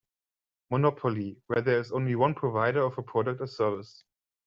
Monopoly, 0.71 1.39
where 1.45 1.61
there 1.61 1.77
is 1.77 1.91
only 1.91 2.15
one 2.15 2.33
provider 2.33 2.81
of 2.81 2.97
a 2.97 3.03
product 3.03 3.39
or 3.39 3.45
service. 3.45 4.03